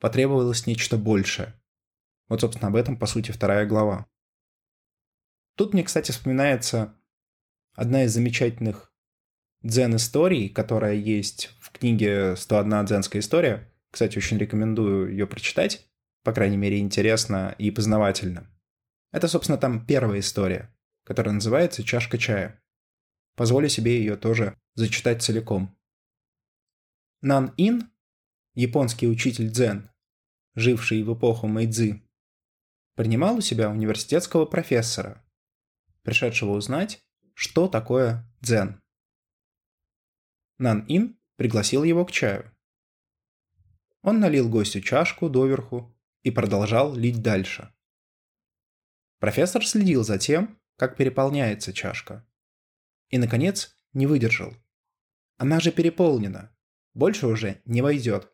Потребовалось 0.00 0.66
нечто 0.66 0.96
большее. 0.96 1.60
Вот, 2.28 2.40
собственно, 2.40 2.68
об 2.68 2.76
этом, 2.76 2.98
по 2.98 3.06
сути, 3.06 3.30
вторая 3.30 3.66
глава. 3.66 4.06
Тут 5.56 5.72
мне, 5.72 5.84
кстати, 5.84 6.10
вспоминается 6.10 6.98
одна 7.74 8.04
из 8.04 8.12
замечательных 8.12 8.92
дзен-историй, 9.62 10.48
которая 10.48 10.94
есть 10.94 11.50
в 11.60 11.70
книге 11.70 12.34
«101 12.34 12.84
дзенская 12.86 13.20
история». 13.20 13.72
Кстати, 13.90 14.18
очень 14.18 14.38
рекомендую 14.38 15.10
ее 15.10 15.26
прочитать. 15.26 15.88
По 16.22 16.32
крайней 16.32 16.56
мере, 16.56 16.78
интересно 16.78 17.54
и 17.56 17.70
познавательно. 17.70 18.50
Это, 19.12 19.28
собственно, 19.28 19.58
там 19.58 19.84
первая 19.84 20.20
история, 20.20 20.74
которая 21.04 21.34
называется 21.34 21.82
«Чашка 21.82 22.18
чая». 22.18 22.62
Позволю 23.34 23.68
себе 23.68 23.98
ее 23.98 24.16
тоже 24.16 24.58
зачитать 24.74 25.22
целиком. 25.22 25.76
Нан 27.20 27.52
Ин, 27.56 27.90
японский 28.54 29.08
учитель 29.08 29.50
дзен, 29.50 29.90
живший 30.54 31.02
в 31.02 31.14
эпоху 31.14 31.46
Мэйдзи, 31.46 32.02
принимал 32.94 33.36
у 33.36 33.40
себя 33.40 33.70
университетского 33.70 34.46
профессора, 34.46 35.24
пришедшего 36.02 36.52
узнать, 36.52 37.04
что 37.34 37.68
такое 37.68 38.26
дзен. 38.40 38.80
Нан 40.58 40.84
Ин 40.88 41.18
пригласил 41.36 41.84
его 41.84 42.04
к 42.06 42.10
чаю. 42.10 42.50
Он 44.02 44.20
налил 44.20 44.48
гостю 44.48 44.80
чашку 44.80 45.28
доверху 45.28 45.94
и 46.22 46.30
продолжал 46.30 46.94
лить 46.94 47.22
дальше. 47.22 47.72
Профессор 49.18 49.66
следил 49.66 50.04
за 50.04 50.18
тем, 50.18 50.60
как 50.76 50.96
переполняется 50.96 51.72
чашка. 51.72 52.26
И, 53.08 53.18
наконец, 53.18 53.74
не 53.92 54.06
выдержал. 54.06 54.54
Она 55.38 55.60
же 55.60 55.72
переполнена. 55.72 56.54
Больше 56.92 57.26
уже 57.26 57.60
не 57.64 57.82
войдет. 57.82 58.32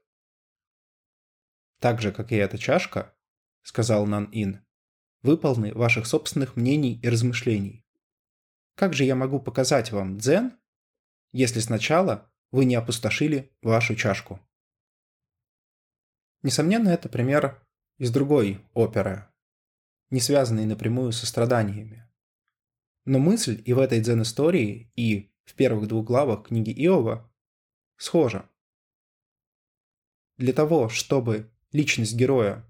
Так 1.78 2.00
же, 2.00 2.12
как 2.12 2.32
и 2.32 2.36
эта 2.36 2.58
чашка,— 2.58 3.14
сказал 3.62 4.06
Нан 4.06 4.28
Ин,— 4.32 4.64
вы 5.22 5.36
полны 5.36 5.72
ваших 5.74 6.06
собственных 6.06 6.56
мнений 6.56 6.98
и 7.00 7.08
размышлений. 7.08 7.84
Как 8.74 8.94
же 8.94 9.04
я 9.04 9.14
могу 9.14 9.40
показать 9.40 9.92
вам 9.92 10.18
дзен, 10.18 10.58
если 11.32 11.60
сначала 11.60 12.30
вы 12.50 12.64
не 12.64 12.74
опустошили 12.74 13.52
вашу 13.62 13.94
чашку? 13.94 14.40
Несомненно, 16.42 16.88
это 16.88 17.08
пример 17.08 17.64
из 17.98 18.10
другой 18.10 18.64
оперы, 18.74 19.31
не 20.12 20.20
связанной 20.20 20.66
напрямую 20.66 21.10
со 21.10 21.26
страданиями. 21.26 22.06
Но 23.06 23.18
мысль 23.18 23.60
и 23.64 23.72
в 23.72 23.78
этой 23.78 24.00
дзен-истории, 24.00 24.92
и 24.94 25.32
в 25.44 25.54
первых 25.54 25.88
двух 25.88 26.06
главах 26.06 26.48
книги 26.48 26.70
Иова 26.70 27.32
схожа. 27.96 28.48
Для 30.36 30.52
того, 30.52 30.90
чтобы 30.90 31.50
личность 31.72 32.14
героя 32.14 32.64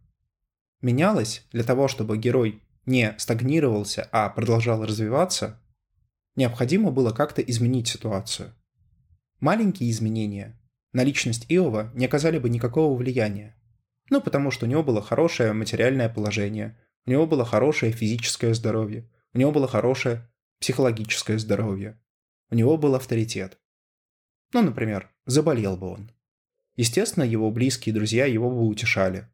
менялась 0.80 1.44
для 1.50 1.64
того, 1.64 1.88
чтобы 1.88 2.16
герой 2.16 2.62
не 2.86 3.14
стагнировался, 3.18 4.08
а 4.12 4.28
продолжал 4.30 4.84
развиваться, 4.84 5.60
необходимо 6.36 6.92
было 6.92 7.10
как-то 7.10 7.42
изменить 7.42 7.88
ситуацию. 7.88 8.54
Маленькие 9.40 9.90
изменения 9.90 10.60
на 10.92 11.02
личность 11.02 11.46
Иова 11.48 11.90
не 11.94 12.06
оказали 12.06 12.38
бы 12.38 12.48
никакого 12.48 12.96
влияния. 12.96 13.56
Ну, 14.10 14.20
потому 14.20 14.52
что 14.52 14.66
у 14.66 14.68
него 14.68 14.84
было 14.84 15.02
хорошее 15.02 15.52
материальное 15.52 16.08
положение, 16.08 16.78
у 17.06 17.10
него 17.10 17.26
было 17.26 17.44
хорошее 17.44 17.92
физическое 17.92 18.54
здоровье, 18.54 19.08
у 19.32 19.38
него 19.38 19.52
было 19.52 19.66
хорошее 19.66 20.28
психологическое 20.60 21.38
здоровье, 21.38 22.00
у 22.50 22.54
него 22.54 22.76
был 22.76 22.94
авторитет. 22.94 23.58
Ну, 24.52 24.62
например, 24.62 25.10
заболел 25.26 25.76
бы 25.76 25.88
он. 25.88 26.10
Естественно, 26.76 27.24
его 27.24 27.50
близкие 27.50 27.94
друзья 27.94 28.26
его 28.26 28.50
бы 28.50 28.66
утешали. 28.66 29.28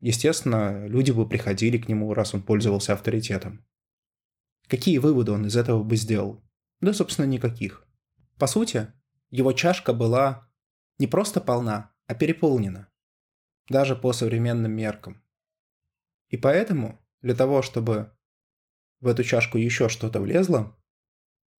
Естественно, 0.00 0.86
люди 0.86 1.10
бы 1.10 1.28
приходили 1.28 1.78
к 1.78 1.88
нему, 1.88 2.14
раз 2.14 2.34
он 2.34 2.42
пользовался 2.42 2.92
авторитетом. 2.92 3.64
Какие 4.68 4.98
выводы 4.98 5.32
он 5.32 5.46
из 5.46 5.56
этого 5.56 5.82
бы 5.82 5.96
сделал? 5.96 6.42
Да, 6.80 6.92
собственно, 6.92 7.26
никаких. 7.26 7.84
По 8.38 8.46
сути, 8.46 8.92
его 9.30 9.52
чашка 9.52 9.92
была 9.92 10.48
не 10.98 11.06
просто 11.06 11.40
полна, 11.40 11.92
а 12.06 12.14
переполнена. 12.14 12.88
Даже 13.68 13.96
по 13.96 14.12
современным 14.12 14.72
меркам. 14.72 15.22
И 16.28 16.36
поэтому, 16.36 17.00
для 17.20 17.34
того, 17.34 17.62
чтобы 17.62 18.12
в 19.00 19.06
эту 19.06 19.24
чашку 19.24 19.58
еще 19.58 19.88
что-то 19.88 20.20
влезло, 20.20 20.76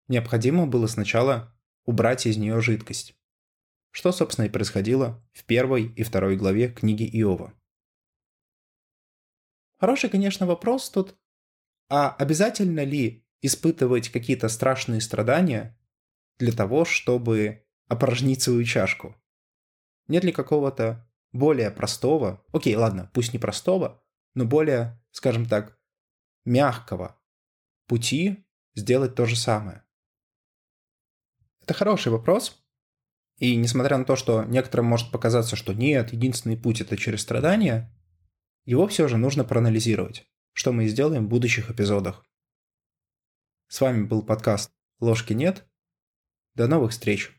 необходимо 0.09 0.67
было 0.67 0.87
сначала 0.87 1.55
убрать 1.85 2.27
из 2.27 2.37
нее 2.37 2.61
жидкость. 2.61 3.17
Что, 3.91 4.13
собственно, 4.13 4.47
и 4.47 4.51
происходило 4.51 5.25
в 5.33 5.45
первой 5.45 5.87
и 5.87 6.03
второй 6.03 6.37
главе 6.37 6.69
книги 6.69 7.05
Иова. 7.05 7.55
Хороший, 9.79 10.11
конечно, 10.11 10.47
вопрос 10.47 10.91
тут. 10.91 11.17
А 11.89 12.11
обязательно 12.11 12.85
ли 12.85 13.25
испытывать 13.41 14.11
какие-то 14.11 14.49
страшные 14.49 15.01
страдания 15.01 15.79
для 16.39 16.53
того, 16.53 16.85
чтобы 16.85 17.65
опорожнить 17.87 18.43
свою 18.43 18.65
чашку? 18.65 19.17
Нет 20.09 20.25
ли 20.25 20.33
какого-то 20.33 21.09
более 21.33 21.71
простого, 21.71 22.45
окей, 22.53 22.75
ладно, 22.75 23.11
пусть 23.15 23.33
не 23.33 23.39
простого, 23.39 24.03
но 24.39 24.45
более, 24.45 24.97
скажем 25.11 25.47
так, 25.47 25.77
мягкого 26.45 27.21
пути 27.89 28.47
сделать 28.77 29.17
то 29.17 29.27
же 29.27 29.35
самое? 29.35 29.83
Это 31.61 31.75
хороший 31.75 32.13
вопрос. 32.13 32.65
И 33.39 33.57
несмотря 33.57 33.99
на 33.99 34.05
то, 34.05 34.15
что 34.15 34.45
некоторым 34.45 34.87
может 34.87 35.11
показаться, 35.11 35.57
что 35.57 35.73
нет, 35.75 36.13
единственный 36.13 36.57
путь 36.57 36.81
это 36.81 36.97
через 36.97 37.23
страдания, 37.23 37.93
его 38.65 38.87
все 38.87 39.09
же 39.09 39.17
нужно 39.17 39.43
проанализировать, 39.43 40.25
что 40.53 40.71
мы 40.71 40.85
и 40.85 40.89
сделаем 40.89 41.27
в 41.27 41.31
будущих 41.31 41.69
эпизодах. 41.73 42.25
С 43.67 43.81
вами 43.81 44.05
был 44.05 44.23
подкаст 44.23 44.71
«Ложки 45.01 45.33
нет». 45.33 45.69
До 46.55 46.69
новых 46.69 46.93
встреч! 46.93 47.38